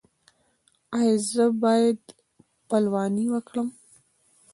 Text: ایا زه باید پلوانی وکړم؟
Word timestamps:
ایا 0.99 1.15
زه 1.31 1.45
باید 1.61 1.99
پلوانی 2.67 3.25
وکړم؟ 3.33 3.69